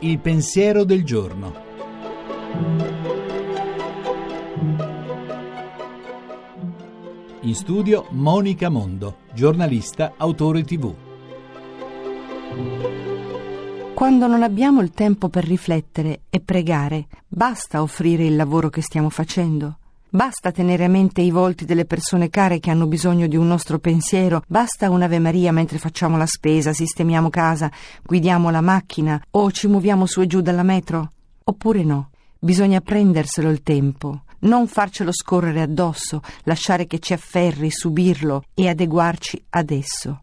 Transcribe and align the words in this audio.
Il 0.00 0.18
pensiero 0.18 0.84
del 0.84 1.04
giorno. 1.04 1.54
In 7.40 7.54
studio 7.54 8.06
Monica 8.10 8.68
Mondo, 8.68 9.18
giornalista, 9.32 10.14
autore 10.16 10.62
tv. 10.64 10.94
Quando 13.94 14.26
non 14.26 14.42
abbiamo 14.42 14.80
il 14.80 14.90
tempo 14.90 15.28
per 15.28 15.44
riflettere 15.44 16.22
e 16.30 16.40
pregare, 16.40 17.06
basta 17.28 17.80
offrire 17.80 18.24
il 18.24 18.34
lavoro 18.34 18.70
che 18.70 18.82
stiamo 18.82 19.08
facendo. 19.08 19.78
Basta 20.14 20.52
tenere 20.52 20.84
a 20.84 20.88
mente 20.88 21.22
i 21.22 21.32
volti 21.32 21.64
delle 21.64 21.86
persone 21.86 22.30
care 22.30 22.60
che 22.60 22.70
hanno 22.70 22.86
bisogno 22.86 23.26
di 23.26 23.34
un 23.34 23.48
nostro 23.48 23.80
pensiero, 23.80 24.44
basta 24.46 24.88
un'Ave 24.88 25.18
Maria 25.18 25.50
mentre 25.50 25.78
facciamo 25.78 26.16
la 26.16 26.24
spesa, 26.24 26.72
sistemiamo 26.72 27.30
casa, 27.30 27.68
guidiamo 28.00 28.48
la 28.50 28.60
macchina 28.60 29.20
o 29.32 29.50
ci 29.50 29.66
muoviamo 29.66 30.06
su 30.06 30.20
e 30.20 30.28
giù 30.28 30.40
dalla 30.40 30.62
metro. 30.62 31.10
Oppure 31.42 31.82
no, 31.82 32.10
bisogna 32.38 32.80
prenderselo 32.80 33.50
il 33.50 33.64
tempo, 33.64 34.22
non 34.42 34.68
farcelo 34.68 35.10
scorrere 35.12 35.62
addosso, 35.62 36.22
lasciare 36.44 36.86
che 36.86 37.00
ci 37.00 37.12
afferri, 37.12 37.72
subirlo 37.72 38.44
e 38.54 38.68
adeguarci 38.68 39.46
ad 39.50 39.70
esso. 39.72 40.20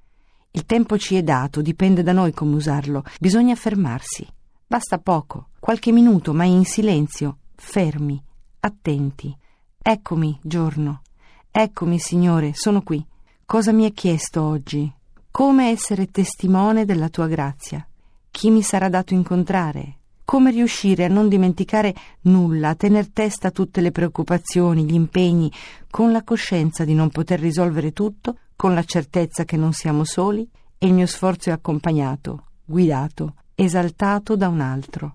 Il 0.51 0.65
tempo 0.65 0.97
ci 0.97 1.17
è 1.17 1.21
dato, 1.21 1.61
dipende 1.61 2.01
da 2.01 2.13
noi 2.13 2.31
come 2.31 2.55
usarlo, 2.55 3.03
bisogna 3.19 3.55
fermarsi. 3.55 4.25
Basta 4.65 4.99
poco, 4.99 5.49
qualche 5.59 5.91
minuto, 5.91 6.33
ma 6.33 6.45
in 6.45 6.63
silenzio, 6.63 7.39
fermi, 7.55 8.23
attenti. 8.61 9.35
Eccomi, 9.83 10.37
giorno. 10.43 11.01
Eccomi, 11.49 11.97
Signore, 11.97 12.51
sono 12.53 12.83
qui. 12.83 13.03
Cosa 13.43 13.71
mi 13.71 13.85
hai 13.85 13.93
chiesto 13.93 14.43
oggi? 14.43 14.89
Come 15.31 15.69
essere 15.71 16.11
testimone 16.11 16.85
della 16.85 17.09
tua 17.09 17.25
grazia? 17.25 17.83
Chi 18.29 18.51
mi 18.51 18.61
sarà 18.61 18.89
dato 18.89 19.15
incontrare? 19.15 19.97
Come 20.23 20.51
riuscire 20.51 21.05
a 21.05 21.07
non 21.07 21.27
dimenticare 21.27 21.95
nulla, 22.21 22.69
a 22.69 22.75
tener 22.75 23.09
testa 23.09 23.47
a 23.47 23.51
tutte 23.51 23.81
le 23.81 23.89
preoccupazioni, 23.89 24.83
gli 24.83 24.93
impegni, 24.93 25.51
con 25.89 26.11
la 26.11 26.21
coscienza 26.21 26.85
di 26.85 26.93
non 26.93 27.09
poter 27.09 27.39
risolvere 27.39 27.91
tutto, 27.91 28.37
con 28.55 28.75
la 28.75 28.83
certezza 28.83 29.45
che 29.45 29.57
non 29.57 29.73
siamo 29.73 30.03
soli 30.03 30.47
e 30.77 30.85
il 30.85 30.93
mio 30.93 31.07
sforzo 31.07 31.49
è 31.49 31.53
accompagnato, 31.53 32.49
guidato, 32.63 33.33
esaltato 33.55 34.35
da 34.35 34.47
un 34.47 34.61
altro 34.61 35.13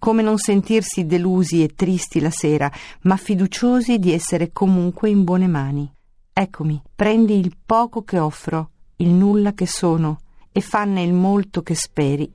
come 0.00 0.22
non 0.22 0.38
sentirsi 0.38 1.06
delusi 1.06 1.62
e 1.62 1.76
tristi 1.76 2.18
la 2.18 2.30
sera, 2.30 2.68
ma 3.02 3.16
fiduciosi 3.16 4.00
di 4.00 4.12
essere 4.12 4.50
comunque 4.50 5.10
in 5.10 5.22
buone 5.22 5.46
mani. 5.46 5.88
Eccomi, 6.32 6.82
prendi 6.92 7.38
il 7.38 7.52
poco 7.64 8.02
che 8.02 8.18
offro, 8.18 8.70
il 8.96 9.10
nulla 9.10 9.52
che 9.52 9.66
sono, 9.66 10.22
e 10.50 10.60
fanne 10.62 11.02
il 11.02 11.12
molto 11.12 11.62
che 11.62 11.74
speri, 11.74 12.32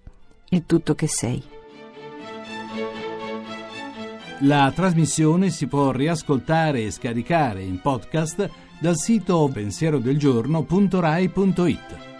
il 0.50 0.66
tutto 0.66 0.96
che 0.96 1.08
sei. 1.08 1.44
La 4.42 4.70
trasmissione 4.74 5.50
si 5.50 5.66
può 5.66 5.92
riascoltare 5.92 6.84
e 6.84 6.92
scaricare 6.92 7.64
in 7.64 7.80
podcast 7.82 8.50
dal 8.80 8.96
sito 8.96 9.50
pensierodelgiorno.rai.it. 9.52 12.15